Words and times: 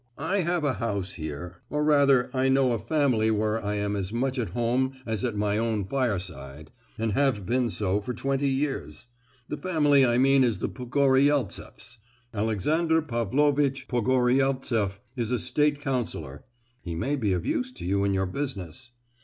I 0.17 0.39
have 0.39 0.63
a 0.63 0.73
house 0.73 1.13
here—or 1.13 1.83
rather 1.83 2.31
I 2.35 2.49
know 2.49 2.71
a 2.71 2.79
family 2.79 3.29
where 3.29 3.63
I 3.63 3.75
am 3.75 3.95
as 3.95 4.11
much 4.11 4.39
at 4.39 4.49
home 4.49 4.93
as 5.05 5.23
at 5.23 5.37
my 5.37 5.59
own 5.59 5.85
fireside, 5.85 6.71
and 6.97 7.11
have 7.13 7.45
been 7.45 7.69
so 7.69 8.01
for 8.01 8.11
twenty 8.11 8.49
years. 8.49 9.05
The 9.47 9.57
family 9.57 10.03
I 10.03 10.17
mean 10.17 10.43
is 10.43 10.57
the 10.57 10.69
Pogoryeltseffs—Alexander 10.69 13.03
Pavlovitch 13.03 13.87
Pogoryeltseff 13.87 14.99
is 15.15 15.29
a 15.29 15.37
state 15.37 15.81
councillor 15.81 16.43
(he 16.81 16.95
may 16.95 17.15
be 17.15 17.33
of 17.33 17.45
use 17.45 17.71
to 17.73 17.85
you 17.85 18.03
in 18.03 18.15
your 18.15 18.25
business!) 18.25 18.93